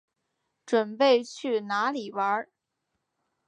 [0.65, 2.47] 準备去哪里玩